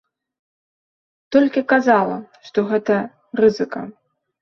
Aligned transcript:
Толькі 1.37 1.65
казала, 1.75 2.17
што 2.47 2.67
гэта 2.73 3.01
рызыка. 3.43 3.81